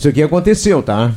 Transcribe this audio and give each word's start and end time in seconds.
Isso 0.00 0.10
aqui 0.10 0.22
aconteceu, 0.22 0.80
tá? 0.80 1.12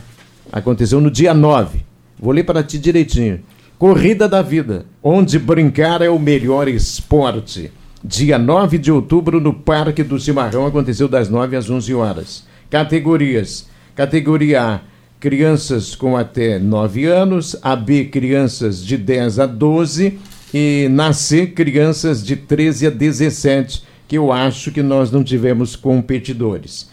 Aconteceu 0.51 0.99
no 0.99 1.11
dia 1.11 1.35
9. 1.35 1.81
Vou 2.19 2.33
ler 2.33 2.43
para 2.43 2.63
ti 2.63 2.79
direitinho. 2.79 3.41
Corrida 3.77 4.27
da 4.27 4.41
Vida, 4.41 4.87
onde 5.03 5.37
brincar 5.37 6.01
é 6.01 6.09
o 6.09 6.17
melhor 6.17 6.67
esporte. 6.67 7.71
Dia 8.03 8.39
9 8.39 8.79
de 8.79 8.91
outubro, 8.91 9.39
no 9.39 9.53
Parque 9.53 10.01
do 10.01 10.19
Cimarrão, 10.19 10.65
aconteceu 10.65 11.07
das 11.07 11.29
9 11.29 11.55
às 11.55 11.69
11 11.69 11.93
horas. 11.93 12.47
Categorias: 12.71 13.69
Categoria 13.93 14.63
A, 14.63 14.79
crianças 15.19 15.93
com 15.93 16.17
até 16.17 16.57
9 16.57 17.05
anos, 17.05 17.55
a 17.61 17.75
B, 17.75 18.05
crianças 18.05 18.83
de 18.83 18.97
10 18.97 19.37
a 19.37 19.45
12 19.45 20.17
e 20.51 20.87
na 20.89 21.13
C, 21.13 21.45
crianças 21.45 22.25
de 22.25 22.35
13 22.35 22.87
a 22.87 22.89
17, 22.89 23.83
que 24.07 24.17
eu 24.17 24.31
acho 24.31 24.71
que 24.71 24.81
nós 24.81 25.11
não 25.11 25.23
tivemos 25.23 25.75
competidores. 25.75 26.89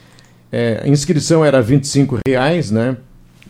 É, 0.51 0.83
a 0.85 0.89
inscrição 0.89 1.45
era 1.45 1.61
R$ 1.61 1.81
reais, 2.27 2.71
né? 2.71 2.97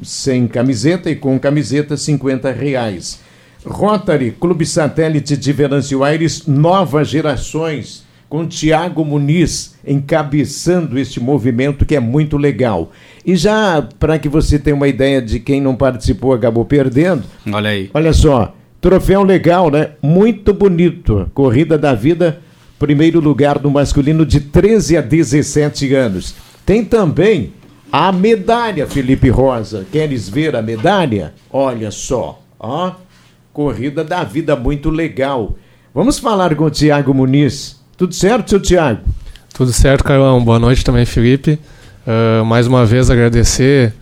Sem 0.03 0.47
camiseta 0.47 1.11
e 1.11 1.17
com 1.17 1.39
camiseta 1.39 1.95
R$ 1.95 2.53
reais. 2.53 3.21
Rotary, 3.65 4.31
Clube 4.33 4.65
Satélite 4.65 5.37
de 5.37 5.53
Venâncio 5.53 6.05
Aires, 6.05 6.47
novas 6.47 7.09
gerações, 7.09 8.05
com 8.29 8.47
Tiago 8.47 9.05
Muniz 9.05 9.75
encabeçando 9.87 10.99
este 10.99 11.19
movimento 11.19 11.85
que 11.85 11.97
é 11.97 12.01
muito 12.01 12.37
legal. 12.37 12.93
E 13.25 13.37
já 13.37 13.87
para 13.99 14.19
que 14.19 14.29
você 14.29 14.59
tenha 14.59 14.77
uma 14.77 14.89
ideia 14.89 15.21
de 15.21 15.41
quem 15.41 15.61
não 15.61 15.75
participou 15.75 16.33
acabou 16.33 16.65
perdendo. 16.65 17.25
Olha 17.51 17.71
aí. 17.71 17.91
Olha 17.95 18.13
só, 18.13 18.55
troféu 18.81 19.23
legal, 19.23 19.71
né? 19.71 19.91
Muito 20.03 20.53
bonito. 20.53 21.31
Corrida 21.35 21.79
da 21.79 21.95
Vida, 21.95 22.41
primeiro 22.79 23.21
lugar 23.21 23.61
no 23.61 23.71
masculino 23.71 24.25
de 24.25 24.41
13 24.41 24.99
a 24.99 25.01
17 25.01 25.95
anos. 25.95 26.35
Tem 26.69 26.85
também 26.85 27.55
a 27.91 28.13
medalha, 28.13 28.87
Felipe 28.87 29.31
Rosa. 29.31 29.87
Queres 29.91 30.29
ver 30.29 30.55
a 30.55 30.61
medalha? 30.61 31.33
Olha 31.51 31.91
só, 31.91 32.43
ó. 32.61 32.93
Corrida 33.55 34.05
da 34.05 34.23
vida 34.23 34.55
muito 34.55 34.91
legal. 34.91 35.57
Vamos 35.95 36.19
falar 36.19 36.55
com 36.55 36.65
o 36.65 36.71
Tiago 36.71 37.15
Muniz. 37.15 37.81
Tudo 37.97 38.15
certo, 38.15 38.51
seu 38.51 38.61
Tiago? 38.61 39.01
Tudo 39.55 39.73
certo, 39.73 40.05
Carlão. 40.05 40.45
Boa 40.45 40.59
noite 40.59 40.85
também, 40.85 41.07
Felipe. 41.07 41.59
Uh, 42.07 42.45
mais 42.45 42.67
uma 42.67 42.85
vez 42.85 43.11
agradecer 43.11 43.95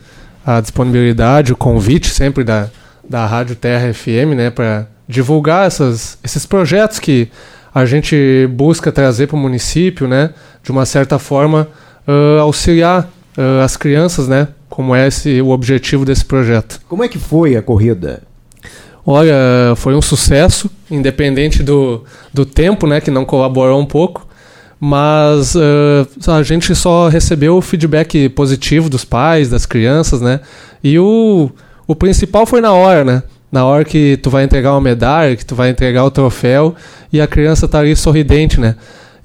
a 0.44 0.60
disponibilidade, 0.60 1.52
o 1.52 1.56
convite 1.56 2.08
sempre 2.08 2.42
da, 2.42 2.68
da 3.08 3.26
Rádio 3.26 3.54
Terra 3.54 3.94
FM, 3.94 4.34
né, 4.34 4.50
para 4.50 4.88
divulgar 5.06 5.68
essas, 5.68 6.18
esses 6.20 6.44
projetos 6.44 6.98
que 6.98 7.30
a 7.72 7.84
gente 7.86 8.48
busca 8.50 8.90
trazer 8.90 9.28
para 9.28 9.36
o 9.36 9.38
município, 9.38 10.08
né, 10.08 10.30
de 10.64 10.72
uma 10.72 10.84
certa 10.84 11.16
forma 11.16 11.68
uh, 12.06 12.40
auxiliar 12.40 13.10
uh, 13.36 13.62
as 13.62 13.76
crianças, 13.76 14.28
né? 14.28 14.48
Como 14.68 14.94
é 14.94 15.06
esse, 15.06 15.40
o 15.40 15.50
objetivo 15.50 16.04
desse 16.04 16.24
projeto. 16.24 16.80
Como 16.88 17.02
é 17.02 17.08
que 17.08 17.18
foi 17.18 17.56
a 17.56 17.62
corrida? 17.62 18.22
Olha, 19.04 19.74
foi 19.76 19.94
um 19.94 20.02
sucesso, 20.02 20.68
independente 20.90 21.62
do, 21.62 22.02
do 22.34 22.44
tempo, 22.44 22.86
né? 22.86 23.00
Que 23.00 23.10
não 23.10 23.24
colaborou 23.24 23.80
um 23.80 23.86
pouco. 23.86 24.26
Mas 24.78 25.54
uh, 25.54 26.30
a 26.30 26.42
gente 26.42 26.74
só 26.74 27.08
recebeu 27.08 27.56
o 27.56 27.62
feedback 27.62 28.28
positivo 28.28 28.90
dos 28.90 29.04
pais, 29.04 29.48
das 29.48 29.64
crianças, 29.64 30.20
né? 30.20 30.40
E 30.82 30.98
o, 30.98 31.50
o 31.86 31.94
principal 31.94 32.44
foi 32.44 32.60
na 32.60 32.72
hora, 32.72 33.04
né? 33.04 33.22
Na 33.50 33.64
hora 33.64 33.84
que 33.84 34.18
tu 34.18 34.28
vai 34.28 34.44
entregar 34.44 34.72
uma 34.72 34.80
medalha, 34.80 35.36
que 35.36 35.46
tu 35.46 35.54
vai 35.54 35.70
entregar 35.70 36.04
o 36.04 36.10
troféu 36.10 36.74
e 37.12 37.20
a 37.20 37.26
criança 37.26 37.66
tá 37.66 37.78
ali 37.78 37.94
sorridente, 37.96 38.60
né? 38.60 38.74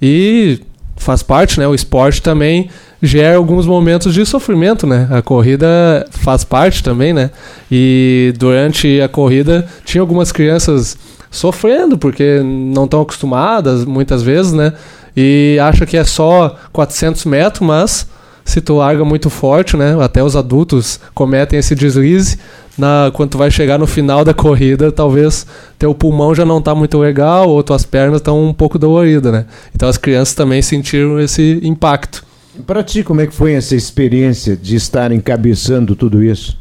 E 0.01 0.61
faz 1.01 1.23
parte, 1.23 1.59
né? 1.59 1.67
O 1.67 1.73
esporte 1.73 2.21
também 2.21 2.69
gera 3.01 3.35
alguns 3.35 3.65
momentos 3.65 4.13
de 4.13 4.25
sofrimento, 4.25 4.85
né? 4.85 5.07
A 5.09 5.21
corrida 5.21 6.05
faz 6.11 6.43
parte 6.43 6.83
também, 6.83 7.11
né? 7.11 7.31
E 7.71 8.33
durante 8.37 9.01
a 9.01 9.09
corrida 9.09 9.67
tinha 9.83 10.01
algumas 10.01 10.31
crianças 10.31 10.97
sofrendo 11.31 11.97
porque 11.97 12.41
não 12.43 12.85
estão 12.85 13.01
acostumadas 13.01 13.83
muitas 13.83 14.21
vezes, 14.21 14.53
né? 14.53 14.73
E 15.17 15.57
acha 15.61 15.85
que 15.85 15.97
é 15.97 16.03
só 16.03 16.55
400 16.71 17.25
metros, 17.25 17.67
mas 17.67 18.07
se 18.43 18.61
tu 18.61 18.75
larga 18.75 19.05
muito 19.05 19.29
forte, 19.29 19.77
né? 19.77 19.95
Até 20.01 20.23
os 20.23 20.35
adultos 20.35 20.99
cometem 21.13 21.59
esse 21.59 21.75
deslize. 21.75 22.37
Na, 22.77 23.11
quando 23.13 23.31
tu 23.31 23.37
vai 23.37 23.51
chegar 23.51 23.77
no 23.77 23.85
final 23.85 24.23
da 24.23 24.33
corrida, 24.33 24.91
talvez 24.91 25.45
teu 25.77 25.93
pulmão 25.93 26.33
já 26.33 26.45
não 26.45 26.59
está 26.59 26.73
muito 26.73 26.97
legal 26.97 27.49
ou 27.49 27.61
tuas 27.61 27.85
pernas 27.85 28.17
estão 28.17 28.43
um 28.43 28.53
pouco 28.53 28.79
doloridas, 28.79 29.31
né? 29.31 29.45
Então 29.75 29.87
as 29.87 29.97
crianças 29.97 30.33
também 30.33 30.61
sentiram 30.61 31.19
esse 31.19 31.59
impacto. 31.63 32.25
Para 32.65 32.83
ti, 32.83 33.03
como 33.03 33.21
é 33.21 33.27
que 33.27 33.33
foi 33.33 33.53
essa 33.53 33.75
experiência 33.75 34.55
de 34.55 34.75
estar 34.75 35.11
encabeçando 35.11 35.95
tudo 35.95 36.23
isso? 36.23 36.57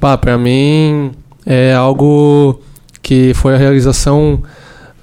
Pá, 0.00 0.16
para 0.16 0.36
mim 0.36 1.12
é 1.44 1.72
algo 1.74 2.60
que 3.02 3.32
foi 3.34 3.54
a 3.54 3.58
realização 3.58 4.42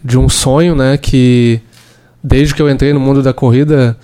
de 0.04 0.18
um 0.18 0.28
sonho, 0.28 0.76
né? 0.76 0.98
Que 0.98 1.62
desde 2.24 2.54
que 2.54 2.62
eu 2.62 2.70
entrei 2.70 2.94
no 2.94 3.00
mundo 3.00 3.24
da 3.24 3.34
corrida, 3.34 3.98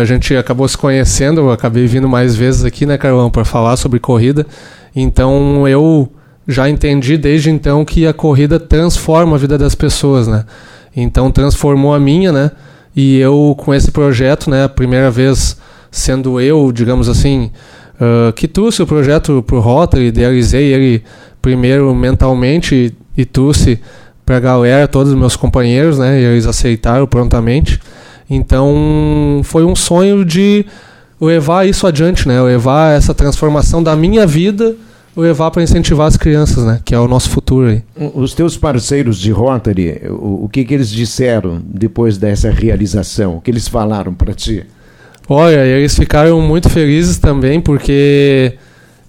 a 0.00 0.04
gente 0.04 0.34
acabou 0.36 0.66
se 0.66 0.76
conhecendo, 0.76 1.40
eu 1.40 1.50
acabei 1.50 1.86
vindo 1.86 2.08
mais 2.08 2.34
vezes 2.34 2.64
aqui, 2.64 2.86
né, 2.86 2.96
Carlão, 2.96 3.30
para 3.30 3.44
falar 3.44 3.76
sobre 3.76 3.98
corrida. 3.98 4.46
Então 4.94 5.68
eu 5.68 6.10
já 6.48 6.68
entendi 6.68 7.16
desde 7.16 7.50
então 7.50 7.84
que 7.84 8.06
a 8.06 8.12
corrida 8.12 8.58
transforma 8.58 9.36
a 9.36 9.38
vida 9.38 9.58
das 9.58 9.74
pessoas, 9.74 10.26
né? 10.28 10.44
Então 10.96 11.30
transformou 11.30 11.94
a 11.94 12.00
minha, 12.00 12.32
né? 12.32 12.50
E 12.94 13.18
eu, 13.18 13.54
com 13.58 13.74
esse 13.74 13.90
projeto, 13.90 14.48
né, 14.48 14.64
a 14.64 14.68
primeira 14.68 15.10
vez 15.10 15.56
sendo 15.90 16.40
eu, 16.40 16.72
digamos 16.72 17.08
assim, 17.08 17.50
uh, 18.00 18.32
que 18.32 18.48
trouxe 18.48 18.82
o 18.82 18.86
projeto 18.86 19.42
para 19.46 19.56
o 19.56 19.60
Rotary, 19.60 20.06
idealizei 20.06 20.72
ele 20.72 21.02
primeiro 21.42 21.94
mentalmente 21.94 22.94
e, 23.16 23.24
trouxe 23.24 23.80
para 24.24 24.38
a 24.38 24.40
galera, 24.40 24.88
todos 24.88 25.12
os 25.12 25.18
meus 25.18 25.36
companheiros, 25.36 25.98
né, 25.98 26.20
e 26.20 26.24
eles 26.24 26.46
aceitaram 26.46 27.06
prontamente. 27.06 27.78
Então, 28.28 29.40
foi 29.44 29.64
um 29.64 29.76
sonho 29.76 30.24
de 30.24 30.66
levar 31.20 31.66
isso 31.66 31.86
adiante, 31.86 32.28
né, 32.28 32.40
levar 32.42 32.96
essa 32.96 33.14
transformação 33.14 33.82
da 33.82 33.96
minha 33.96 34.26
vida 34.26 34.76
levar 35.16 35.50
para 35.50 35.62
incentivar 35.62 36.06
as 36.06 36.16
crianças, 36.16 36.64
né? 36.64 36.80
Que 36.84 36.94
é 36.94 36.98
o 36.98 37.08
nosso 37.08 37.30
futuro 37.30 37.68
aí. 37.68 37.82
Os 38.14 38.34
teus 38.34 38.56
parceiros 38.56 39.18
de 39.18 39.30
Rotary, 39.30 40.02
o, 40.10 40.44
o 40.44 40.48
que, 40.48 40.64
que 40.64 40.74
eles 40.74 40.90
disseram 40.90 41.60
depois 41.64 42.18
dessa 42.18 42.50
realização? 42.50 43.36
O 43.36 43.40
que 43.40 43.50
eles 43.50 43.66
falaram 43.66 44.12
para 44.12 44.34
ti? 44.34 44.64
Olha, 45.28 45.64
eles 45.64 45.96
ficaram 45.96 46.40
muito 46.40 46.68
felizes 46.68 47.18
também, 47.18 47.60
porque 47.60 48.54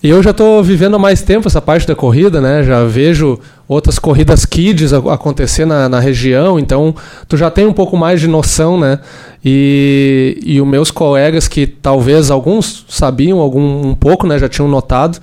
eu 0.03 0.21
já 0.21 0.31
estou 0.31 0.63
vivendo 0.63 0.95
há 0.95 0.99
mais 0.99 1.21
tempo 1.21 1.47
essa 1.47 1.61
parte 1.61 1.87
da 1.87 1.95
corrida, 1.95 2.39
né? 2.39 2.63
Já 2.63 2.83
vejo 2.83 3.39
outras 3.67 3.97
corridas 3.97 4.45
kids 4.45 4.93
acontecer 4.93 5.65
na, 5.65 5.89
na 5.89 5.99
região, 5.99 6.59
então 6.59 6.95
tu 7.27 7.35
já 7.35 7.49
tem 7.49 7.65
um 7.65 7.73
pouco 7.73 7.97
mais 7.97 8.21
de 8.21 8.27
noção, 8.27 8.79
né? 8.79 8.99
E, 9.43 10.39
e 10.45 10.61
os 10.61 10.67
meus 10.67 10.91
colegas 10.91 11.47
que 11.47 11.65
talvez 11.65 12.29
alguns 12.29 12.85
sabiam 12.87 13.39
algum 13.39 13.87
um 13.87 13.95
pouco, 13.95 14.27
né? 14.27 14.37
Já 14.37 14.47
tinham 14.47 14.67
notado, 14.67 15.19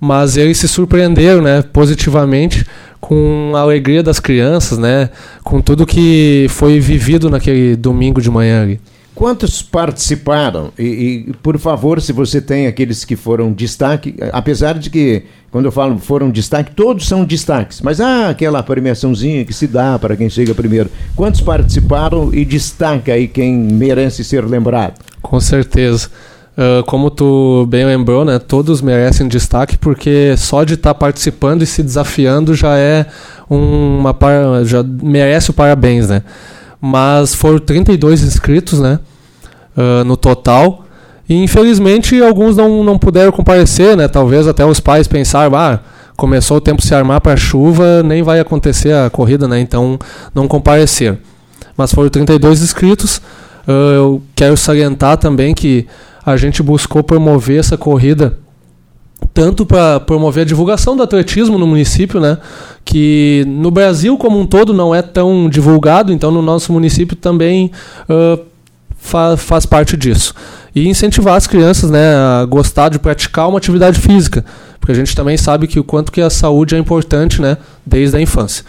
mas 0.00 0.36
eles 0.36 0.58
se 0.58 0.68
surpreenderam, 0.68 1.42
né, 1.42 1.62
positivamente 1.62 2.64
com 3.00 3.52
a 3.54 3.60
alegria 3.60 4.02
das 4.02 4.20
crianças, 4.20 4.78
né, 4.78 5.10
com 5.42 5.60
tudo 5.60 5.86
que 5.86 6.46
foi 6.50 6.78
vivido 6.78 7.30
naquele 7.30 7.76
domingo 7.76 8.20
de 8.20 8.30
manhã 8.30 8.62
ali. 8.62 8.80
Quantos 9.18 9.62
participaram? 9.62 10.70
E, 10.78 10.84
e, 11.26 11.32
por 11.42 11.58
favor, 11.58 12.00
se 12.00 12.12
você 12.12 12.40
tem 12.40 12.68
aqueles 12.68 13.04
que 13.04 13.16
foram 13.16 13.52
destaque, 13.52 14.14
apesar 14.30 14.78
de 14.78 14.88
que, 14.90 15.24
quando 15.50 15.64
eu 15.64 15.72
falo 15.72 15.98
foram 15.98 16.30
destaque, 16.30 16.70
todos 16.70 17.08
são 17.08 17.24
destaques, 17.24 17.80
mas 17.80 18.00
há 18.00 18.28
aquela 18.28 18.62
premiaçãozinha 18.62 19.44
que 19.44 19.52
se 19.52 19.66
dá 19.66 19.98
para 19.98 20.16
quem 20.16 20.30
chega 20.30 20.54
primeiro. 20.54 20.88
Quantos 21.16 21.40
participaram 21.40 22.32
e 22.32 22.44
destaca 22.44 23.12
aí 23.12 23.26
quem 23.26 23.56
merece 23.56 24.22
ser 24.22 24.44
lembrado? 24.44 25.00
Com 25.20 25.40
certeza. 25.40 26.08
Uh, 26.56 26.84
como 26.84 27.10
tu 27.10 27.66
bem 27.68 27.84
lembrou, 27.84 28.24
né, 28.24 28.38
todos 28.38 28.80
merecem 28.80 29.26
destaque 29.26 29.76
porque 29.76 30.36
só 30.36 30.62
de 30.62 30.74
estar 30.74 30.94
tá 30.94 30.98
participando 31.00 31.62
e 31.62 31.66
se 31.66 31.82
desafiando 31.82 32.54
já 32.54 32.78
é 32.78 33.06
uma 33.50 34.16
já 34.64 34.80
merece 34.84 35.50
o 35.50 35.52
parabéns, 35.52 36.08
né? 36.08 36.22
Mas 36.80 37.34
foram 37.34 37.58
32 37.58 38.22
inscritos, 38.22 38.80
né, 38.80 39.00
uh, 39.76 40.04
no 40.04 40.16
total. 40.16 40.84
E 41.28 41.34
infelizmente 41.34 42.20
alguns 42.22 42.56
não, 42.56 42.82
não 42.82 42.98
puderam 42.98 43.30
comparecer, 43.30 43.96
né? 43.96 44.08
Talvez 44.08 44.46
até 44.46 44.64
os 44.64 44.80
pais 44.80 45.06
pensaram, 45.06 45.54
ah, 45.56 45.80
começou 46.16 46.56
o 46.56 46.60
tempo 46.60 46.80
se 46.80 46.94
armar 46.94 47.20
para 47.20 47.36
chuva, 47.36 48.02
nem 48.02 48.22
vai 48.22 48.40
acontecer 48.40 48.94
a 48.94 49.10
corrida, 49.10 49.46
né? 49.46 49.60
Então 49.60 49.98
não 50.34 50.48
compareceram. 50.48 51.18
Mas 51.76 51.92
foram 51.92 52.08
32 52.08 52.62
inscritos. 52.62 53.18
Uh, 53.66 53.92
eu 53.94 54.22
quero 54.34 54.56
salientar 54.56 55.18
também 55.18 55.54
que 55.54 55.86
a 56.24 56.36
gente 56.36 56.62
buscou 56.62 57.02
promover 57.02 57.60
essa 57.60 57.76
corrida 57.76 58.38
tanto 59.38 59.64
para 59.64 60.00
promover 60.00 60.42
a 60.42 60.44
divulgação 60.44 60.96
do 60.96 61.02
atletismo 61.04 61.56
no 61.56 61.64
município, 61.64 62.18
né? 62.18 62.38
Que 62.84 63.44
no 63.46 63.70
Brasil 63.70 64.18
como 64.18 64.36
um 64.36 64.44
todo 64.44 64.74
não 64.74 64.92
é 64.92 65.00
tão 65.00 65.48
divulgado, 65.48 66.12
então 66.12 66.32
no 66.32 66.42
nosso 66.42 66.72
município 66.72 67.14
também 67.14 67.70
uh, 68.10 68.44
fa 68.96 69.36
faz 69.36 69.64
parte 69.64 69.96
disso. 69.96 70.34
e 70.74 70.88
incentivar 70.88 71.36
as 71.36 71.46
crianças 71.46 71.88
né, 71.88 72.16
a 72.16 72.44
gostar 72.46 72.88
de 72.88 72.98
praticar 72.98 73.48
uma 73.48 73.58
atividade 73.58 74.00
física, 74.00 74.44
porque 74.80 74.90
a 74.90 74.94
gente 74.96 75.14
também 75.14 75.36
sabe 75.36 75.68
que 75.68 75.78
o 75.78 75.84
quanto 75.84 76.10
que 76.10 76.20
a 76.20 76.30
saúde 76.30 76.74
é 76.74 76.78
importante 76.78 77.40
né, 77.40 77.58
desde 77.86 78.16
a 78.16 78.20
infância. 78.20 78.64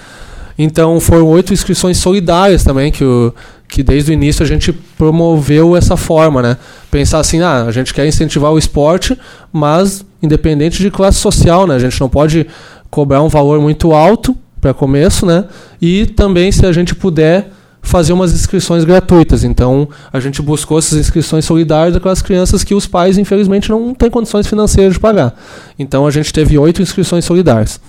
Então 0.55 0.99
foram 0.99 1.25
oito 1.29 1.51
inscrições 1.51 1.97
solidárias 1.97 2.63
também 2.63 2.91
que, 2.91 3.03
o, 3.03 3.33
que 3.67 3.81
desde 3.81 4.11
o 4.11 4.13
início 4.13 4.43
a 4.43 4.47
gente 4.47 4.71
promoveu 4.71 5.75
essa 5.75 5.97
forma, 5.97 6.43
né? 6.43 6.57
Pensar 6.91 7.17
assim, 7.17 7.41
ah, 7.41 7.63
a 7.63 7.71
gente 7.71 7.91
quer 7.91 8.05
incentivar 8.05 8.51
o 8.51 8.57
esporte, 8.59 9.17
mas 9.51 10.05
independente 10.21 10.81
de 10.81 10.91
classe 10.91 11.19
social, 11.19 11.65
né? 11.67 11.75
A 11.75 11.79
gente 11.79 11.99
não 11.99 12.09
pode 12.09 12.47
cobrar 12.89 13.21
um 13.21 13.29
valor 13.29 13.59
muito 13.61 13.93
alto 13.93 14.35
para 14.59 14.73
começo, 14.73 15.25
né? 15.25 15.45
E 15.81 16.05
também 16.05 16.51
se 16.51 16.65
a 16.65 16.71
gente 16.71 16.93
puder 16.93 17.51
fazer 17.81 18.13
umas 18.13 18.33
inscrições 18.33 18.83
gratuitas. 18.83 19.43
Então, 19.43 19.87
a 20.11 20.19
gente 20.19 20.41
buscou 20.41 20.77
essas 20.77 20.99
inscrições 20.99 21.45
solidárias 21.45 21.95
aquelas 21.95 22.21
crianças 22.21 22.63
que 22.63 22.75
os 22.75 22.85
pais, 22.85 23.17
infelizmente, 23.17 23.69
não 23.69 23.93
têm 23.93 24.09
condições 24.09 24.47
financeiras 24.47 24.93
de 24.93 24.99
pagar. 24.99 25.33
Então, 25.77 26.05
a 26.05 26.11
gente 26.11 26.31
teve 26.31 26.57
oito 26.57 26.81
inscrições 26.81 27.25
solidárias. 27.25 27.79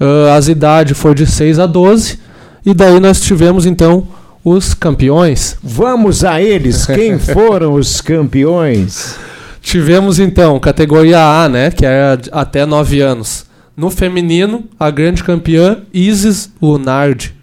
Uh, 0.00 0.30
as 0.36 0.48
idades 0.48 0.98
foram 0.98 1.14
de 1.14 1.26
6 1.26 1.58
a 1.58 1.66
12, 1.66 2.18
e 2.66 2.74
daí 2.74 2.98
nós 2.98 3.20
tivemos, 3.20 3.64
então, 3.64 4.06
os 4.44 4.74
campeões. 4.74 5.56
Vamos 5.62 6.24
a 6.24 6.42
eles, 6.42 6.86
quem 6.86 7.18
foram 7.20 7.74
os 7.74 8.00
campeões? 8.00 9.16
Tivemos, 9.62 10.18
então, 10.18 10.58
categoria 10.58 11.20
A, 11.20 11.48
né, 11.48 11.70
que 11.70 11.86
era 11.86 12.20
até 12.32 12.66
9 12.66 13.00
anos. 13.00 13.46
No 13.76 13.88
feminino, 13.88 14.64
a 14.78 14.90
grande 14.90 15.24
campeã 15.24 15.78
Isis 15.94 16.52
Lunardi. 16.60 17.34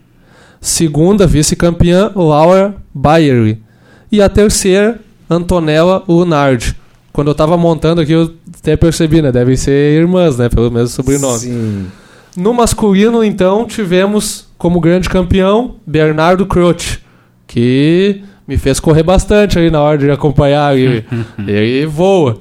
Segunda 0.62 1.26
vice-campeã, 1.26 2.12
Laura 2.14 2.76
Bayery. 2.94 3.64
E 4.12 4.22
a 4.22 4.28
terceira, 4.28 5.00
Antonella 5.30 6.04
Lunardi. 6.08 6.76
Quando 7.14 7.30
eu 7.30 7.32
estava 7.32 7.58
montando 7.58 8.02
aqui, 8.02 8.12
eu 8.12 8.34
até 8.60 8.76
percebi, 8.76 9.22
né? 9.22 9.32
Devem 9.32 9.56
ser 9.56 10.00
irmãs, 10.00 10.38
né? 10.38 10.50
Pelo 10.50 10.70
mesmo 10.70 10.90
sobrenome. 10.90 11.40
Sim. 11.40 11.88
No 12.36 12.54
masculino, 12.54 13.24
então, 13.24 13.66
tivemos 13.66 14.48
como 14.58 14.80
grande 14.82 15.10
campeão 15.10 15.76
Bernardo 15.88 16.46
Croce, 16.46 17.00
que 17.48 18.22
me 18.50 18.58
fez 18.58 18.80
correr 18.80 19.04
bastante 19.04 19.60
aí 19.60 19.70
na 19.70 19.80
hora 19.80 20.00
de 20.00 20.10
acompanhar. 20.10 20.76
Ele, 20.76 21.06
ele 21.48 21.86
voa. 21.86 22.40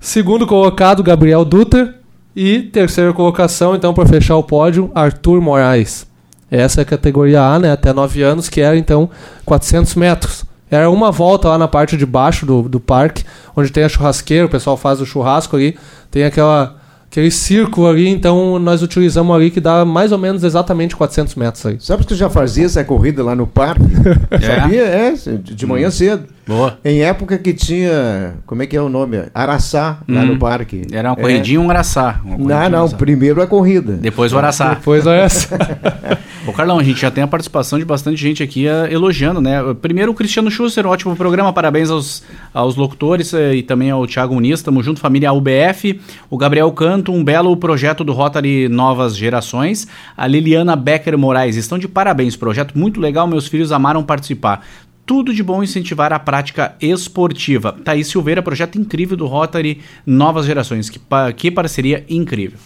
Segundo 0.00 0.46
colocado, 0.46 1.02
Gabriel 1.02 1.44
Dutra. 1.44 1.94
E 2.34 2.62
terceira 2.62 3.12
colocação, 3.12 3.76
então, 3.76 3.92
para 3.92 4.08
fechar 4.08 4.36
o 4.36 4.42
pódio, 4.42 4.90
Arthur 4.94 5.42
Moraes. 5.42 6.06
Essa 6.50 6.80
é 6.80 6.82
a 6.82 6.86
categoria 6.86 7.42
A, 7.42 7.58
né? 7.58 7.70
Até 7.70 7.92
9 7.92 8.22
anos, 8.22 8.48
que 8.48 8.62
era 8.62 8.74
então 8.74 9.10
400 9.44 9.94
metros. 9.96 10.46
Era 10.70 10.88
uma 10.88 11.10
volta 11.10 11.48
lá 11.48 11.58
na 11.58 11.68
parte 11.68 11.94
de 11.98 12.06
baixo 12.06 12.46
do, 12.46 12.62
do 12.62 12.80
parque, 12.80 13.22
onde 13.54 13.70
tem 13.70 13.84
a 13.84 13.88
churrasqueira, 13.90 14.46
o 14.46 14.48
pessoal 14.48 14.78
faz 14.78 15.02
o 15.02 15.04
churrasco 15.04 15.54
ali. 15.54 15.76
Tem 16.10 16.24
aquela 16.24 16.80
aquele 17.12 17.30
círculo 17.30 17.86
ali, 17.86 18.08
então 18.08 18.58
nós 18.58 18.80
utilizamos 18.82 19.36
ali 19.36 19.50
que 19.50 19.60
dá 19.60 19.84
mais 19.84 20.12
ou 20.12 20.18
menos 20.18 20.42
exatamente 20.42 20.96
400 20.96 21.34
metros 21.34 21.66
aí. 21.66 21.76
Sabe 21.78 22.06
que 22.06 22.14
eu 22.14 22.16
já 22.16 22.30
fazia 22.30 22.64
essa 22.64 22.82
corrida 22.82 23.22
lá 23.22 23.36
no 23.36 23.46
parque? 23.46 23.82
É? 24.32 24.60
Sabia? 24.60 24.82
É, 24.82 25.14
de 25.36 25.66
manhã 25.66 25.90
cedo. 25.90 26.24
Boa. 26.46 26.78
Em 26.84 27.02
época 27.02 27.38
que 27.38 27.52
tinha, 27.54 28.34
como 28.46 28.62
é 28.62 28.66
que 28.66 28.76
é 28.76 28.82
o 28.82 28.88
nome? 28.88 29.22
Araçá, 29.32 29.98
lá 30.08 30.22
Hum. 30.22 30.26
no 30.26 30.38
parque. 30.38 30.82
Era 30.90 31.10
uma 31.10 31.18
É. 31.18 31.20
corridinha 31.22 31.54
e 31.54 31.58
um 31.58 31.70
araçá. 31.70 32.20
Não, 32.24 32.34
um 32.36 32.44
não, 32.46 32.56
araçá. 32.56 32.96
primeiro 32.96 33.40
a 33.40 33.46
corrida. 33.46 33.92
Depois 33.92 34.32
o 34.32 34.38
araçá. 34.38 34.74
Depois 34.74 35.06
olha 35.06 35.20
essa. 35.20 35.48
Ô 36.44 36.52
Carlão, 36.52 36.76
a 36.80 36.82
gente 36.82 37.00
já 37.00 37.08
tem 37.08 37.22
a 37.22 37.28
participação 37.28 37.78
de 37.78 37.84
bastante 37.84 38.20
gente 38.20 38.42
aqui 38.42 38.66
eh, 38.66 38.88
elogiando, 38.92 39.40
né? 39.40 39.60
Primeiro 39.80 40.10
o 40.10 40.14
Cristiano 40.14 40.50
Schuster, 40.50 40.84
ótimo 40.88 41.14
programa, 41.14 41.52
parabéns 41.52 41.88
aos, 41.88 42.24
aos 42.52 42.74
locutores 42.74 43.32
eh, 43.32 43.54
e 43.54 43.62
também 43.62 43.92
ao 43.92 44.04
Thiago 44.08 44.34
Muniz, 44.34 44.60
tamo 44.60 44.82
junto, 44.82 44.98
família 44.98 45.32
UBF. 45.32 46.00
O 46.28 46.36
Gabriel 46.36 46.72
Canto, 46.72 47.12
um 47.12 47.22
belo 47.22 47.56
projeto 47.56 48.02
do 48.02 48.12
Rotary 48.12 48.68
Novas 48.68 49.16
Gerações. 49.16 49.86
A 50.16 50.26
Liliana 50.26 50.74
Becker 50.74 51.16
Moraes, 51.16 51.54
estão 51.54 51.78
de 51.78 51.86
parabéns, 51.86 52.34
projeto 52.34 52.76
muito 52.76 53.00
legal, 53.00 53.28
meus 53.28 53.46
filhos 53.46 53.70
amaram 53.70 54.02
participar. 54.02 54.66
Tudo 55.04 55.34
de 55.34 55.42
bom 55.42 55.62
incentivar 55.62 56.12
a 56.12 56.18
prática 56.18 56.74
esportiva. 56.80 57.74
Thaís 57.84 58.06
Silveira, 58.06 58.40
projeto 58.42 58.78
incrível 58.78 59.16
do 59.16 59.26
Rotary 59.26 59.80
Novas 60.06 60.46
Gerações. 60.46 60.88
Que, 60.88 61.00
que 61.36 61.50
parceria 61.50 62.04
incrível. 62.08 62.58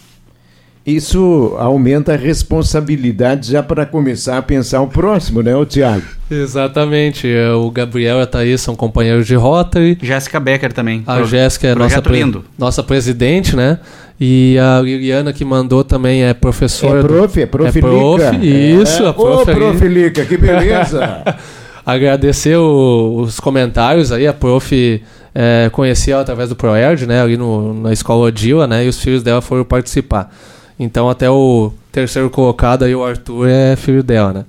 Isso 0.85 1.53
aumenta 1.59 2.13
a 2.13 2.15
responsabilidade 2.15 3.51
já 3.51 3.61
para 3.61 3.85
começar 3.85 4.37
a 4.37 4.41
pensar 4.41 4.79
o 4.81 4.87
próximo, 4.87 5.41
né, 5.41 5.53
o 5.53 5.65
Tiago? 5.65 6.03
Exatamente. 6.31 7.27
é, 7.29 7.51
O 7.51 7.69
Gabriel 7.69 8.19
e 8.19 8.21
a 8.21 8.25
Thaís 8.25 8.61
são 8.61 8.73
companheiros 8.73 9.27
de 9.27 9.35
Rotary. 9.35 9.97
Jéssica 10.01 10.39
Becker 10.39 10.71
também. 10.71 11.03
A 11.05 11.17
Pro- 11.17 11.25
Jéssica 11.25 11.67
é 11.67 11.75
nossa, 11.75 12.01
pre- 12.01 12.17
lindo. 12.23 12.45
nossa 12.57 12.81
presidente, 12.81 13.53
né? 13.53 13.79
E 14.17 14.57
a 14.59 14.79
Liliana 14.81 15.33
que 15.33 15.43
mandou 15.43 15.83
também 15.83 16.23
é 16.23 16.33
professora. 16.33 16.99
É 16.99 17.01
do- 17.01 17.07
prof, 17.09 17.41
é 17.41 17.45
prof, 17.45 17.77
É 17.77 17.81
prof, 17.81 18.23
Lica. 18.37 18.45
isso, 18.45 19.03
é. 19.03 19.09
a 19.09 19.13
prof 19.13 19.51
Ô, 19.51 19.55
prof 19.55 19.87
Lica, 19.89 20.23
que 20.23 20.37
beleza. 20.37 21.21
Agradecer 21.91 22.57
o- 22.57 23.21
os 23.21 23.39
comentários 23.39 24.11
aí, 24.11 24.27
a 24.27 24.33
prof 24.33 25.01
é, 25.33 25.69
conheci 25.71 26.11
ela 26.11 26.21
através 26.21 26.49
do 26.49 26.55
Proerd, 26.55 27.05
né, 27.07 27.21
ali 27.21 27.37
no, 27.37 27.73
na 27.73 27.93
escola 27.93 28.25
Odila, 28.25 28.67
né, 28.67 28.83
e 28.85 28.89
os 28.89 28.99
filhos 28.99 29.23
dela 29.23 29.41
foram 29.41 29.63
participar. 29.63 30.33
Então 30.77 31.09
até 31.09 31.29
o 31.29 31.71
terceiro 31.91 32.29
colocado 32.29 32.83
aí, 32.83 32.93
o 32.93 33.05
Arthur, 33.05 33.47
é 33.47 33.75
filho 33.77 34.03
dela, 34.03 34.33
né. 34.33 34.45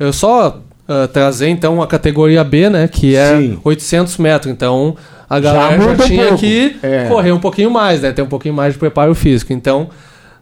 Eu 0.00 0.12
só 0.14 0.60
ah, 0.88 1.08
trazer 1.12 1.48
então 1.48 1.82
a 1.82 1.86
categoria 1.86 2.42
B, 2.42 2.70
né, 2.70 2.88
que 2.88 3.14
é 3.16 3.36
Sim. 3.36 3.58
800 3.62 4.16
metros, 4.16 4.50
então 4.50 4.96
a 5.28 5.40
Já 5.40 5.52
galera 5.52 5.82
já, 5.82 5.90
um 5.90 5.96
tinha 6.06 6.22
pouco. 6.28 6.38
que 6.40 6.76
É. 6.82 7.04
correr 7.08 7.32
um 7.32 7.38
pouquinho 7.40 7.70
mais, 7.70 8.00
né, 8.00 8.12
ter 8.12 8.22
um 8.22 8.26
pouquinho 8.28 8.54
mais 8.54 8.72
de 8.72 8.78
preparo 8.78 9.14
físico. 9.14 9.52
Então 9.52 9.90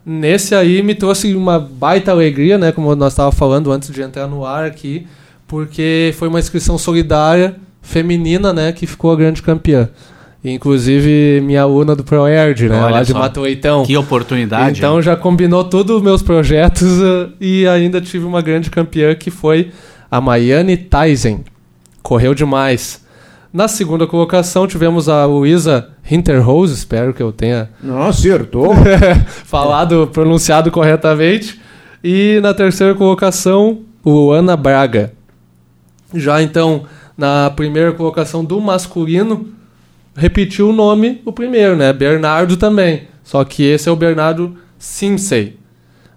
Nesse 0.03 0.55
aí 0.55 0.81
me 0.81 0.95
trouxe 0.95 1.35
uma 1.35 1.59
baita 1.59 2.09
alegria, 2.09 2.57
né? 2.57 2.71
Como 2.71 2.95
nós 2.95 3.13
estávamos 3.13 3.37
falando 3.37 3.71
antes 3.71 3.91
de 3.93 4.01
entrar 4.01 4.25
no 4.25 4.43
ar 4.43 4.65
aqui, 4.65 5.05
porque 5.51 6.15
foi 6.17 6.29
uma 6.29 6.39
inscrição 6.39 6.77
solidária 6.77 7.57
feminina, 7.81 8.53
né? 8.53 8.71
Que 8.71 8.87
ficou 8.87 9.11
a 9.11 9.17
grande 9.17 9.41
campeã. 9.41 9.89
Inclusive 10.41 11.41
minha 11.41 11.63
aluna 11.63 11.93
do 11.93 12.05
ProErd, 12.05 12.69
né? 12.69 12.81
Olha 12.81 12.95
lá 12.95 13.03
de 13.03 13.11
só. 13.11 13.19
Mato 13.19 13.41
Leitão. 13.41 13.83
Que 13.83 13.97
oportunidade. 13.97 14.79
Então 14.79 15.01
já 15.01 15.13
combinou 15.17 15.65
todos 15.65 15.97
os 15.97 16.01
meus 16.01 16.21
projetos 16.21 16.87
eh, 17.03 17.27
e 17.41 17.67
ainda 17.67 17.99
tive 17.99 18.23
uma 18.23 18.41
grande 18.41 18.69
campeã 18.69 19.13
que 19.13 19.29
foi 19.29 19.73
a 20.09 20.21
Maiane 20.21 20.77
Tyson. 20.77 21.41
Correu 22.01 22.33
demais. 22.33 23.03
Na 23.51 23.67
segunda 23.67 24.07
colocação 24.07 24.65
tivemos 24.65 25.09
a 25.09 25.25
Luísa 25.25 25.89
Hinterrose, 26.09 26.75
espero 26.75 27.13
que 27.13 27.21
eu 27.21 27.33
tenha 27.33 27.69
Não, 27.83 28.03
acertou. 28.03 28.73
falado, 29.43 30.09
pronunciado 30.13 30.71
corretamente. 30.71 31.59
E 32.01 32.39
na 32.41 32.53
terceira 32.53 32.95
colocação, 32.95 33.79
o 34.01 34.31
Ana 34.31 34.55
Braga. 34.55 35.11
Já 36.13 36.41
então, 36.41 36.83
na 37.17 37.49
primeira 37.49 37.91
colocação 37.91 38.43
do 38.43 38.59
masculino, 38.59 39.47
repetiu 40.15 40.69
o 40.69 40.73
nome, 40.73 41.21
o 41.25 41.31
primeiro, 41.31 41.75
né? 41.75 41.93
Bernardo 41.93 42.57
também. 42.57 43.07
Só 43.23 43.43
que 43.43 43.63
esse 43.63 43.87
é 43.87 43.91
o 43.91 43.95
Bernardo 43.95 44.57
Simsey. 44.77 45.57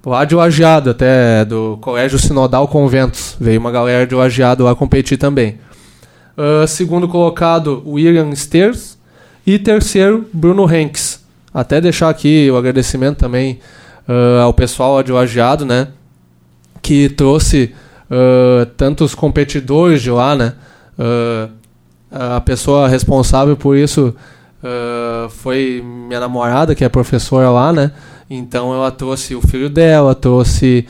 Lá 0.05 0.25
de 0.25 0.35
Lajeado, 0.35 0.91
até 0.91 1.45
do 1.45 1.79
Colégio 1.81 2.19
Sinodal 2.19 2.69
Conventos. 2.69 3.37
Veio 3.41 3.59
uma 3.59 3.71
galera 3.71 4.07
de 4.07 4.15
Lajeado 4.15 4.65
lá 4.65 4.75
competir 4.75 5.17
também. 5.17 5.59
Ah, 6.37 6.67
segundo 6.67 7.09
colocado, 7.09 7.83
William 7.87 8.35
Steers. 8.35 8.99
E 9.47 9.59
terceiro, 9.59 10.27
Bruno 10.33 10.73
Henks. 10.73 11.23
Até 11.53 11.81
deixar 11.81 12.09
aqui 12.09 12.51
o 12.51 12.57
agradecimento 12.57 13.19
também 13.19 13.61
ah, 14.09 14.43
ao 14.43 14.53
pessoal 14.53 14.97
lá 14.97 15.03
de 15.03 15.13
Lajeado, 15.13 15.65
né? 15.65 15.89
Que 16.83 17.09
trouxe 17.09 17.75
ah, 18.15 18.67
tantos 18.77 19.15
competidores 19.15 20.01
de 20.01 20.11
lá, 20.11 20.37
né? 20.37 20.53
Ah, 20.97 22.37
a 22.37 22.41
pessoa 22.41 22.87
responsável 22.87 23.57
por 23.57 23.77
isso 23.77 24.15
ah, 24.63 25.27
foi 25.31 25.83
minha 25.85 26.21
namorada, 26.21 26.75
que 26.75 26.85
é 26.85 26.89
professora 26.89 27.51
lá, 27.51 27.73
né? 27.73 27.91
Então 28.31 28.73
ela 28.73 28.91
trouxe 28.91 29.35
o 29.35 29.41
filho 29.41 29.69
dela, 29.69 30.15
trouxe 30.15 30.87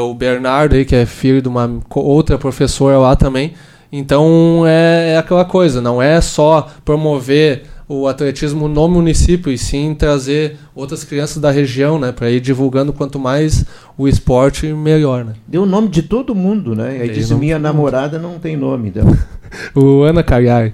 o 0.00 0.14
Bernardo 0.14 0.76
aí, 0.76 0.84
que 0.84 0.94
é 0.94 1.04
filho 1.04 1.42
de 1.42 1.48
uma 1.48 1.68
outra 1.90 2.38
professora 2.38 2.98
lá 2.98 3.16
também. 3.16 3.54
Então 3.90 4.64
é, 4.66 5.14
é 5.14 5.18
aquela 5.18 5.44
coisa, 5.44 5.80
não 5.80 6.00
é 6.00 6.20
só 6.20 6.68
promover 6.84 7.64
o 7.92 8.08
atletismo 8.08 8.68
no 8.68 8.88
município 8.88 9.52
e 9.52 9.58
sim 9.58 9.94
trazer 9.94 10.56
outras 10.74 11.04
crianças 11.04 11.40
da 11.40 11.50
região, 11.50 11.98
né, 11.98 12.10
para 12.10 12.30
ir 12.30 12.40
divulgando 12.40 12.92
quanto 12.92 13.18
mais 13.18 13.64
o 13.98 14.08
esporte 14.08 14.66
melhor, 14.72 15.24
né. 15.24 15.34
Deu 15.46 15.64
o 15.64 15.66
nome 15.66 15.88
de 15.88 16.02
todo 16.02 16.34
mundo, 16.34 16.74
né? 16.74 16.98
Aí 17.00 17.10
disse 17.10 17.32
nome 17.32 17.46
minha 17.46 17.58
namorada 17.58 18.18
não 18.18 18.38
tem 18.38 18.56
nome 18.56 18.90
dela. 18.90 19.16
O 19.74 20.02
Ana 20.02 20.22
Cagliari. 20.22 20.72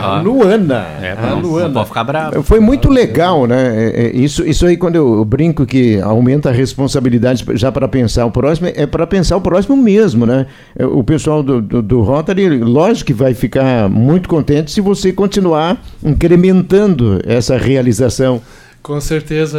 A 0.00 0.20
Luana. 0.20 0.86
É, 1.00 1.12
a 1.12 1.30
não, 1.30 1.40
Luana. 1.40 1.66
não 1.68 1.74
pode 1.74 1.88
ficar 1.88 2.04
bravo. 2.04 2.42
Foi 2.42 2.60
muito 2.60 2.90
legal, 2.90 3.46
né? 3.46 3.72
É, 3.74 4.06
é, 4.06 4.16
Isso, 4.16 4.44
isso 4.46 4.66
aí, 4.66 4.76
quando 4.76 4.96
eu 4.96 5.24
brinco 5.24 5.66
que 5.66 6.00
aumenta 6.00 6.50
a 6.50 6.52
responsabilidade 6.52 7.44
já 7.54 7.70
para 7.72 7.88
pensar 7.88 8.26
o 8.26 8.30
próximo, 8.30 8.68
é 8.74 8.86
para 8.86 9.06
pensar 9.06 9.36
o 9.36 9.40
próximo 9.40 9.76
mesmo, 9.76 10.26
né? 10.26 10.46
É, 10.76 10.84
O 10.84 11.02
pessoal 11.02 11.42
do, 11.42 11.60
do, 11.60 11.82
do 11.82 12.00
Rotary, 12.02 12.58
lógico 12.58 13.06
que 13.08 13.14
vai 13.14 13.34
ficar 13.34 13.88
muito 13.88 14.28
contente 14.28 14.70
se 14.70 14.80
você 14.80 15.12
continuar 15.12 15.82
incrementando 16.02 17.20
essa 17.24 17.56
realização. 17.56 18.40
Com 18.82 19.00
certeza, 19.00 19.58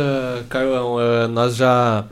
Carlão. 0.49 0.97
nós 1.29 1.55
já 1.55 2.05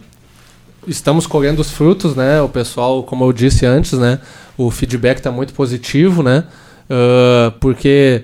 estamos 0.87 1.27
colhendo 1.27 1.61
os 1.61 1.69
frutos, 1.71 2.15
né? 2.15 2.41
O 2.41 2.49
pessoal, 2.49 3.03
como 3.03 3.23
eu 3.25 3.33
disse 3.33 3.65
antes, 3.65 3.93
né? 3.93 4.19
O 4.57 4.69
feedback 4.69 5.17
está 5.17 5.31
muito 5.31 5.53
positivo, 5.53 6.21
né? 6.23 6.43
Ah, 6.89 7.53
porque 7.59 8.23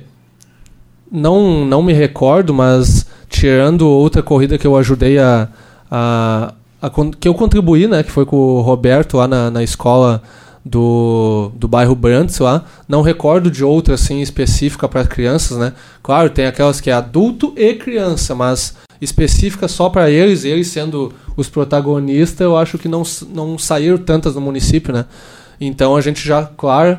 não, 1.12 1.66
não 1.66 1.82
me 1.82 1.94
recordo, 1.94 2.54
mas 2.54 3.06
tirando 3.30 3.88
outra 3.88 4.22
corrida 4.22 4.58
que 4.58 4.68
eu 4.68 4.76
ajudei 4.76 5.20
a, 5.20 5.48
a, 5.90 6.54
a 6.82 6.92
que 7.20 7.28
eu 7.28 7.34
contribuí, 7.34 7.88
né? 7.88 8.04
Que 8.04 8.12
foi 8.12 8.26
com 8.26 8.36
o 8.36 8.62
Roberto 8.62 9.18
lá 9.18 9.28
na, 9.28 9.50
na 9.50 9.64
escola 9.64 10.22
do, 10.64 11.52
do 11.56 11.68
bairro 11.68 11.96
Brantes 11.96 12.40
lá. 12.40 12.66
Não 12.88 13.02
recordo 13.02 13.50
de 13.50 13.64
outra 13.64 13.96
assim 13.96 14.22
específica 14.22 14.88
para 14.88 15.06
crianças, 15.06 15.58
né? 15.58 15.74
Claro, 16.04 16.30
tem 16.30 16.46
aquelas 16.46 16.82
que 16.82 16.90
é 16.90 16.94
adulto 16.94 17.54
e 17.56 17.74
criança, 17.76 18.36
mas 18.36 18.76
específica 19.02 19.68
só 19.68 19.90
para 19.90 20.10
eles, 20.10 20.44
eles 20.44 20.68
sendo 20.68 21.14
os 21.38 21.48
protagonistas, 21.48 22.42
eu 22.42 22.58
acho 22.58 22.78
que 22.78 22.90
não, 22.90 23.04
não 23.34 23.58
saíram 23.58 23.98
tantas 23.98 24.36
no 24.36 24.42
município, 24.42 24.94
né? 24.94 25.06
Então 25.62 25.96
a 25.96 26.02
gente 26.02 26.26
já, 26.26 26.44
claro, 26.46 26.98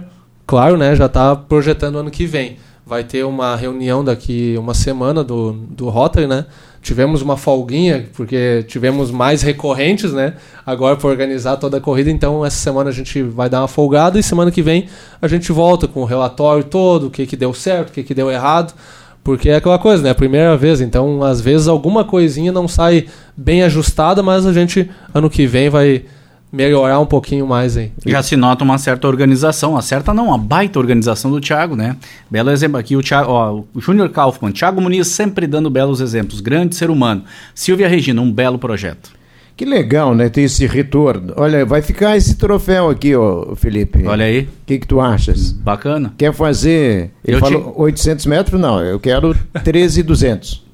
claro, 0.51 0.77
né, 0.77 0.97
já 0.97 1.07
está 1.07 1.37
projetando 1.37 1.99
ano 1.99 2.11
que 2.11 2.27
vem. 2.27 2.57
Vai 2.85 3.05
ter 3.05 3.25
uma 3.25 3.55
reunião 3.55 4.03
daqui 4.03 4.57
uma 4.59 4.75
semana 4.75 5.23
do, 5.23 5.53
do 5.53 5.89
Rotary, 5.89 6.27
né? 6.27 6.45
Tivemos 6.83 7.23
uma 7.23 7.37
folguinha, 7.37 8.09
porque 8.15 8.65
tivemos 8.67 9.13
mais 9.13 9.43
recorrentes, 9.43 10.13
né? 10.13 10.35
Agora 10.67 10.97
para 10.97 11.09
organizar 11.09 11.57
toda 11.57 11.77
a 11.77 11.81
corrida, 11.81 12.11
então 12.11 12.45
essa 12.45 12.57
semana 12.57 12.91
a 12.91 12.93
gente 12.93 13.23
vai 13.23 13.49
dar 13.49 13.61
uma 13.61 13.69
folgada 13.69 14.19
e 14.19 14.25
semana 14.25 14.51
que 14.51 14.61
vem 14.61 14.89
a 15.23 15.29
gente 15.29 15.53
volta 15.53 15.87
com 15.87 16.01
o 16.01 16.05
relatório 16.05 16.65
todo, 16.65 17.07
o 17.07 17.11
que, 17.11 17.27
que 17.27 17.37
deu 17.37 17.55
certo, 17.55 17.91
o 17.91 17.93
que, 17.93 18.03
que 18.03 18.13
deu 18.13 18.29
errado. 18.29 18.75
Porque 19.23 19.51
é 19.51 19.55
aquela 19.55 19.79
coisa, 19.79 20.03
né? 20.03 20.13
Primeira 20.15 20.57
vez, 20.57 20.81
então 20.81 21.23
às 21.23 21.41
vezes 21.41 21.69
alguma 21.69 22.05
coisinha 22.05 22.51
não 22.51 22.67
sai 22.67 23.07
bem 23.37 23.63
ajustada, 23.63 24.21
mas 24.21 24.45
a 24.45 24.53
gente 24.53 24.91
ano 25.15 25.31
que 25.31 25.47
vem 25.47 25.71
vai 25.71 26.07
melhorar 26.53 26.99
um 27.01 27.07
pouquinho 27.07 27.47
mais 27.47 27.77
aí. 27.77 27.93
Já 28.07 28.23
se 28.23 28.37
nota 28.37 28.65
uma 28.65 28.79
certa 28.79 29.07
organização, 29.07 29.73
uma 29.73 29.83
certa 29.83 30.13
não, 30.13 30.27
uma 30.27 30.39
baita 30.39 30.79
organização 30.79 31.31
do 31.31 31.41
Thiago, 31.41 31.77
né? 31.77 31.97
Belo 32.31 32.51
exemplo 32.51 32.79
aqui, 32.79 32.97
o 32.97 33.03
Thiago, 33.03 33.31
ó, 33.31 33.63
o 33.75 33.81
Júnior 33.81 34.09
Kaufmann, 34.11 34.53
Thiago 34.53 34.81
Muniz 34.81 35.09
sempre 35.09 35.47
dando 35.47 35.71
belos 35.71 36.01
exemplos, 36.01 36.41
grande 36.41 36.75
ser 36.75 36.91
humano. 36.91 37.25
Silvia 37.55 37.89
Regina, 37.89 38.21
um 38.21 38.33
belo 38.33 38.59
projeto. 38.59 39.11
Que 39.57 39.65
legal, 39.67 40.15
né? 40.15 40.31
Ter 40.31 40.41
esse 40.43 40.67
retorno. 40.67 41.35
Olha, 41.37 41.67
vai 41.67 41.83
ficar 41.83 42.17
esse 42.17 42.37
troféu 42.37 42.89
aqui, 42.89 43.15
ó, 43.15 43.55
Felipe. 43.55 44.07
Olha 44.07 44.25
aí, 44.25 44.41
O 44.45 44.49
que, 44.65 44.79
que 44.79 44.87
tu 44.87 45.01
achas? 45.03 45.53
bacana. 45.53 46.15
Quer 46.17 46.33
fazer. 46.33 47.11
Ele 47.23 47.37
Eu 47.37 47.41
falou 47.41 47.75
800 47.77 48.25
metros? 48.25 48.59
Não, 48.59 48.81
eu 48.83 48.99
quero 48.99 49.37
13,200. 49.63 50.65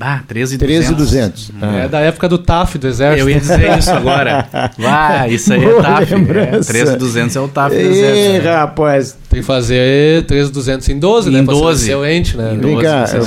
Ah, 0.00 0.20
13 0.26 0.56
13,200. 0.56 1.50
Ah. 1.60 1.76
É 1.80 1.88
da 1.88 2.00
época 2.00 2.26
do 2.28 2.38
TAF, 2.38 2.78
do 2.78 2.86
exército. 2.86 3.20
Eu 3.22 3.28
ia 3.28 3.38
dizer 3.38 3.78
isso 3.78 3.90
agora. 3.92 4.48
Vai, 4.78 5.30
isso 5.30 5.52
aí 5.52 5.62
é 5.62 5.68
Boa 5.68 5.82
TAF. 5.82 6.12
É, 6.12 6.16
lembrança. 6.16 6.72
13,200 6.72 7.36
é 7.36 7.40
o 7.40 7.48
TAF 7.48 7.74
do 7.74 7.80
Ih, 7.82 7.84
exército. 7.86 8.44
né? 8.44 8.54
rapaz. 8.56 9.16
Tem 9.34 9.40
que 9.40 9.46
fazer 9.46 10.22
3,200 10.26 10.88
em 10.90 10.98
12, 10.98 11.28
né? 11.30 11.40
Em 11.40 11.44
ser 11.44 11.50
12. 11.50 11.82
excelente, 11.84 12.36
né? 12.36 12.54
Em 12.54 12.58
Vem 12.58 12.74
12, 12.74 12.86
cá, 12.86 13.04
isso 13.04 13.16
é 13.16 13.18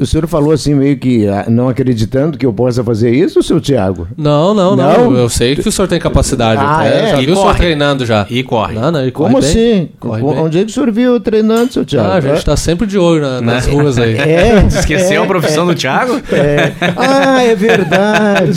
o, 0.00 0.02
o 0.04 0.06
senhor 0.06 0.26
falou 0.28 0.52
assim, 0.52 0.74
meio 0.74 0.96
que 0.96 1.26
ah, 1.26 1.46
não 1.48 1.68
acreditando 1.68 2.38
que 2.38 2.46
eu 2.46 2.52
possa 2.52 2.84
fazer 2.84 3.10
isso, 3.12 3.42
seu 3.42 3.60
Tiago? 3.60 4.06
Não, 4.16 4.54
não, 4.54 4.76
não, 4.76 5.10
Não? 5.10 5.16
Eu 5.16 5.28
sei 5.28 5.56
que 5.56 5.68
o 5.68 5.72
senhor 5.72 5.88
tem 5.88 5.98
capacidade. 5.98 6.60
Ah, 6.64 6.78
até. 6.80 6.88
é? 6.88 7.10
Já 7.10 7.22
E 7.22 7.26
viu 7.26 7.34
o 7.34 7.36
senhor 7.36 7.46
corre. 7.48 7.58
treinando 7.58 8.06
já? 8.06 8.26
E 8.30 8.42
corre. 8.44 8.74
Não, 8.74 8.92
não, 8.92 9.10
Como 9.10 9.32
corre 9.34 9.40
bem. 9.40 9.50
assim? 9.50 9.88
Corre 9.98 10.22
bem. 10.22 10.38
Onde 10.38 10.58
é 10.60 10.64
que 10.64 10.70
o 10.70 10.72
senhor 10.72 10.92
viu 10.92 11.18
treinando, 11.18 11.72
seu 11.72 11.84
Tiago? 11.84 12.08
Ah, 12.08 12.14
a 12.14 12.20
gente 12.20 12.44
tá 12.44 12.56
sempre 12.56 12.86
de 12.86 12.96
olho 12.96 13.20
na- 13.22 13.40
nas 13.40 13.66
Né? 13.66 13.72
ruas 13.72 13.98
aí. 13.98 14.14
É, 14.30 14.64
Esqueceu 14.68 15.22
é, 15.22 15.24
a 15.24 15.26
profissão 15.26 15.66
do 15.66 15.74
Thiago? 15.74 16.20
é. 16.32 16.72
Ah, 16.96 17.42
é 17.42 17.56
verdade. 17.56 18.52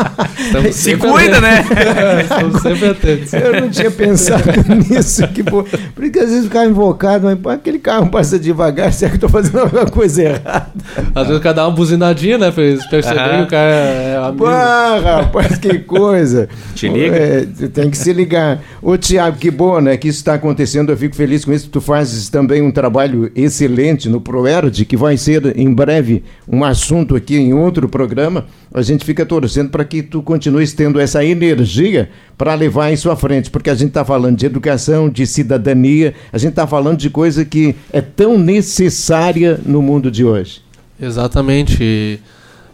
Se 0.72 0.96
cuida, 0.96 1.40
né? 1.40 1.58
atentos. 1.58 2.22
Estamos 2.22 2.62
sempre 2.62 2.88
atentos. 2.88 3.32
Eu 3.34 3.60
não 3.60 3.68
tinha 3.68 3.90
pensado 3.90 4.42
nisso. 4.88 5.26
Que, 5.28 5.42
pô, 5.42 5.64
porque 5.94 6.21
às 6.24 6.30
vezes 6.30 6.44
ficava 6.44 6.66
invocado, 6.66 7.26
mas 7.42 7.54
aquele 7.54 7.78
carro 7.78 8.08
passa 8.08 8.38
devagar, 8.38 8.92
será 8.94 9.10
que 9.10 9.16
eu 9.16 9.20
tô 9.20 9.28
fazendo 9.28 9.60
alguma 9.60 9.86
coisa 9.86 10.22
errada? 10.22 10.72
Às 11.14 11.26
vezes 11.26 11.38
o 11.38 11.42
cara 11.42 11.56
dá 11.56 11.68
uma 11.68 11.74
buzinadinha, 11.74 12.38
né? 12.38 12.50
Pra 12.50 12.62
eles 12.62 12.86
perceberem 12.86 13.38
que 13.38 13.44
o 13.44 13.46
cara 13.48 13.70
é 13.70 14.16
amigo. 14.16 14.46
Ah, 14.46 15.00
rapaz, 15.02 15.58
que 15.58 15.78
coisa. 15.80 16.48
Te 16.74 16.88
liga. 16.88 17.16
É, 17.16 17.46
tem 17.68 17.90
que 17.90 17.98
se 17.98 18.12
ligar. 18.12 18.62
Ô, 18.80 18.96
Tiago, 18.96 19.36
que 19.36 19.50
bom, 19.50 19.80
né, 19.80 19.96
que 19.96 20.08
isso 20.08 20.18
está 20.18 20.34
acontecendo. 20.34 20.90
Eu 20.90 20.96
fico 20.96 21.14
feliz 21.14 21.44
com 21.44 21.52
isso. 21.52 21.68
Tu 21.68 21.80
fazes 21.80 22.28
também 22.28 22.62
um 22.62 22.70
trabalho 22.70 23.30
excelente 23.34 24.08
no 24.08 24.20
ProERD, 24.20 24.84
que 24.84 24.96
vai 24.96 25.16
ser 25.16 25.56
em 25.56 25.72
breve 25.72 26.22
um 26.48 26.64
assunto 26.64 27.16
aqui 27.16 27.36
em 27.36 27.52
outro 27.52 27.88
programa. 27.88 28.46
A 28.72 28.82
gente 28.82 29.04
fica 29.04 29.26
torcendo 29.26 29.70
para 29.70 29.84
que 29.84 30.02
tu 30.02 30.22
continues 30.22 30.72
tendo 30.72 30.98
essa 30.98 31.24
energia 31.24 32.08
para 32.38 32.54
levar 32.54 32.90
isso 32.90 33.10
à 33.10 33.16
frente, 33.16 33.50
porque 33.50 33.70
a 33.70 33.74
gente 33.74 33.88
está 33.88 34.04
falando 34.04 34.36
de 34.36 34.46
educação, 34.46 35.08
de 35.08 35.26
cidadania, 35.26 36.11
a 36.32 36.38
gente 36.38 36.50
está 36.50 36.66
falando 36.66 36.98
de 36.98 37.10
coisa 37.10 37.44
que 37.44 37.74
é 37.92 38.00
tão 38.00 38.38
necessária 38.38 39.60
no 39.64 39.82
mundo 39.82 40.10
de 40.10 40.24
hoje. 40.24 40.62
Exatamente. 41.00 42.20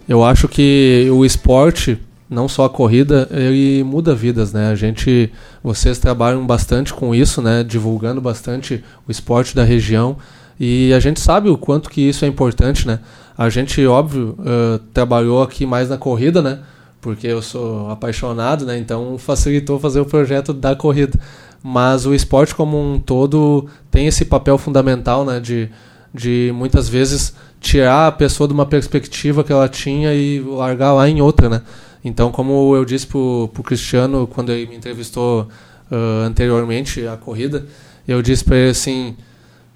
Eu 0.07 0.23
acho 0.23 0.47
que 0.47 1.07
o 1.11 1.25
esporte, 1.25 1.99
não 2.29 2.47
só 2.47 2.65
a 2.65 2.69
corrida, 2.69 3.27
ele 3.31 3.83
muda 3.83 4.13
vidas, 4.15 4.53
né? 4.53 4.69
A 4.69 4.75
gente, 4.75 5.31
vocês 5.63 5.99
trabalham 5.99 6.45
bastante 6.45 6.93
com 6.93 7.13
isso, 7.13 7.41
né? 7.41 7.63
Divulgando 7.63 8.19
bastante 8.19 8.83
o 9.07 9.11
esporte 9.11 9.55
da 9.55 9.63
região 9.63 10.17
e 10.59 10.93
a 10.93 10.99
gente 10.99 11.19
sabe 11.21 11.49
o 11.49 11.57
quanto 11.57 11.89
que 11.89 12.01
isso 12.01 12.25
é 12.25 12.27
importante, 12.27 12.85
né? 12.85 12.99
A 13.37 13.49
gente, 13.49 13.85
óbvio, 13.87 14.37
eh, 14.45 14.79
trabalhou 14.93 15.41
aqui 15.41 15.65
mais 15.65 15.87
na 15.87 15.97
corrida, 15.97 16.41
né? 16.41 16.59
Porque 16.99 17.25
eu 17.25 17.41
sou 17.41 17.89
apaixonado, 17.89 18.65
né? 18.65 18.77
Então 18.77 19.17
facilitou 19.17 19.79
fazer 19.79 20.01
o 20.01 20.05
projeto 20.05 20.51
da 20.51 20.75
corrida. 20.75 21.17
Mas 21.61 22.05
o 22.05 22.13
esporte 22.13 22.55
como 22.55 22.79
um 22.79 22.99
todo 22.99 23.67
tem 23.91 24.07
esse 24.07 24.25
papel 24.25 24.57
fundamental, 24.57 25.25
né? 25.25 25.39
De, 25.39 25.69
de 26.13 26.51
muitas 26.55 26.87
vezes 26.87 27.33
tirar 27.59 28.07
a 28.07 28.11
pessoa 28.11 28.47
de 28.47 28.53
uma 28.53 28.65
perspectiva 28.65 29.43
que 29.43 29.51
ela 29.51 29.67
tinha 29.67 30.13
e 30.13 30.39
largar 30.39 30.93
lá 30.93 31.09
em 31.09 31.21
outra, 31.21 31.49
né? 31.49 31.61
Então, 32.03 32.31
como 32.31 32.75
eu 32.75 32.85
disse 32.85 33.05
pro, 33.05 33.49
pro 33.53 33.63
Cristiano 33.63 34.25
quando 34.27 34.51
ele 34.51 34.67
me 34.67 34.75
entrevistou 34.75 35.47
ah, 35.91 36.23
anteriormente 36.25 37.05
a 37.05 37.17
corrida, 37.17 37.65
eu 38.07 38.21
disse 38.21 38.43
para 38.43 38.57
ele 38.57 38.71
assim, 38.71 39.15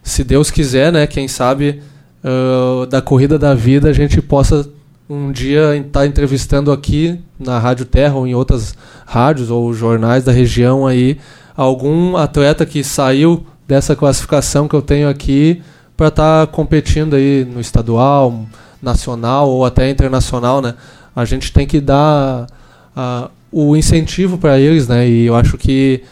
se 0.02 0.24
Deus 0.24 0.50
quiser, 0.50 0.92
né, 0.92 1.06
quem 1.06 1.28
sabe 1.28 1.82
ah, 2.24 2.86
da 2.86 3.02
corrida 3.02 3.38
da 3.38 3.54
vida 3.54 3.90
a 3.90 3.94
gente 3.94 4.22
possa 4.22 4.70
um 5.10 5.32
dia 5.32 5.76
estar 5.76 6.06
entrevistando 6.06 6.72
aqui 6.72 7.20
na 7.38 7.60
Rádio 7.60 7.86
Terra 7.86 8.16
ou 8.16 8.26
em 8.26 8.34
outras 8.34 8.74
rádios 9.06 9.52
ou 9.52 9.74
jornais 9.74 10.24
da 10.24 10.32
região 10.32 10.88
aí 10.88 11.18
algum 11.56 12.18
atleta 12.18 12.66
que 12.66 12.84
saiu 12.84 13.46
dessa 13.68 13.96
classificação 13.96 14.68
que 14.68 14.76
eu 14.76 14.82
tenho 14.82 15.10
aqui 15.10 15.62
para 15.96 16.08
estar 16.08 16.48
competindo 16.48 17.16
aí 17.16 17.46
no 17.46 17.60
estadual, 17.60 18.46
nacional 18.82 19.50
ou 19.50 19.66
até 19.66 19.90
internacional, 19.90 20.62
né? 20.62 20.76
A 21.16 21.26
gente 21.26 21.54
tem 21.54 21.66
que 21.66 21.80
dar 21.80 22.48
ah, 22.96 23.30
o 23.52 23.76
incentivo 23.76 24.38
para 24.38 24.60
eles, 24.60 24.88
né? 24.88 25.08
E 25.08 25.26
eu 25.26 25.36
acho 25.36 25.58
que 25.58 26.04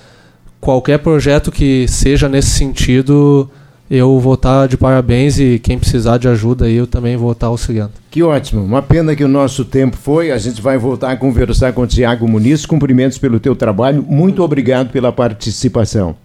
qualquer 0.59 0.99
projeto 0.99 1.51
que 1.51 1.87
seja 1.87 2.29
nesse 2.29 2.51
sentido, 2.51 3.49
eu 3.93 4.17
vou 4.19 4.35
estar 4.35 4.67
de 4.67 4.77
parabéns 4.77 5.37
e 5.37 5.59
quem 5.59 5.77
precisar 5.77 6.17
de 6.17 6.27
ajuda 6.27 6.63
aí 6.65 6.75
eu 6.75 6.87
também 6.87 7.17
vou 7.17 7.33
estar 7.33 7.47
auxiliando. 7.47 7.91
Que 8.09 8.23
ótimo. 8.23 8.63
Uma 8.63 8.81
pena 8.81 9.13
que 9.15 9.23
o 9.23 9.27
nosso 9.27 9.65
tempo 9.65 9.97
foi. 9.97 10.31
A 10.31 10.37
gente 10.37 10.61
vai 10.61 10.77
voltar 10.77 11.11
a 11.11 11.17
conversar 11.17 11.73
com 11.73 11.81
o 11.81 11.87
Tiago 11.87 12.25
Muniz. 12.27 12.65
Cumprimentos 12.65 13.17
pelo 13.17 13.37
teu 13.39 13.53
trabalho. 13.55 14.01
Muito 14.07 14.41
obrigado 14.43 14.91
pela 14.91 15.11
participação. 15.11 16.15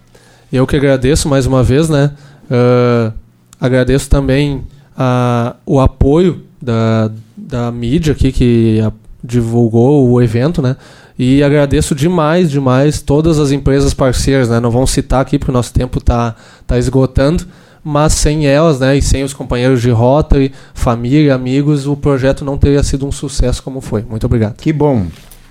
Eu 0.53 0.65
que 0.65 0.77
agradeço 0.77 1.29
mais 1.29 1.45
uma 1.45 1.63
vez, 1.65 1.89
né? 1.89 2.13
Ah, 2.49 3.13
agradeço 3.61 4.09
também 4.09 4.63
ah, 4.97 5.57
o 5.67 5.81
apoio 5.81 6.43
da, 6.63 7.11
da 7.37 7.73
mídia 7.73 8.13
aqui 8.13 8.31
que 8.31 8.81
a- 8.81 8.93
divulgou 9.25 10.09
o 10.09 10.23
evento, 10.23 10.63
né? 10.63 10.77
E 11.19 11.43
agradeço 11.43 11.95
demais, 11.95 12.51
demais 12.51 13.01
todas 13.01 13.39
as 13.39 13.51
empresas 13.51 13.95
parceiras, 13.95 14.49
né? 14.49 14.61
Não 14.61 14.71
vamos 14.71 14.91
citar 14.91 15.23
aqui 15.23 15.39
porque 15.39 15.51
o 15.51 15.55
nosso 15.55 15.73
tempo 15.73 16.01
tá, 16.01 16.35
tá 16.67 16.79
esgotando, 16.79 17.47
mas 17.83 18.13
sem 18.13 18.47
elas, 18.47 18.81
né? 18.81 18.97
E 18.97 19.03
sem 19.03 19.25
os 19.25 19.33
companheiros 19.33 19.81
de 19.81 19.91
rota, 19.91 20.39
e 20.39 20.53
família, 20.75 21.35
amigos, 21.35 21.87
o 21.87 21.97
projeto 21.97 22.45
não 22.45 22.59
teria 22.59 22.83
sido 22.83 23.07
um 23.07 23.13
sucesso 23.13 23.63
como 23.63 23.81
foi. 23.81 24.03
Muito 24.03 24.27
obrigado. 24.27 24.57
Que 24.57 24.73
bom. 24.73 25.07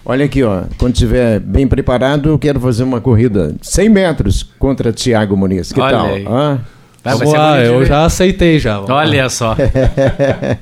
Olha 0.06 0.26
aqui, 0.26 0.44
ó. 0.44 0.64
Quando 0.78 0.94
estiver 0.94 1.40
bem 1.40 1.68
preparado, 1.68 2.30
eu 2.30 2.38
quero 2.38 2.60
fazer 2.60 2.84
uma 2.84 3.02
corrida 3.02 3.56
100 3.60 3.90
metros 3.90 4.44
contra 4.60 4.94
Tiago 4.94 5.36
Muniz. 5.36 5.74
Que 5.74 5.82
Olha 5.82 5.98
tal? 5.98 6.06
aí. 6.06 6.26
Hã? 6.28 6.62
Vai, 7.04 7.14
vai 7.14 7.18
Vamos 7.18 7.34
lá, 7.34 7.60
eu 7.60 7.86
já 7.86 8.06
aceitei 8.06 8.60
já. 8.60 8.82
Olha 8.82 9.30
só. 9.30 9.56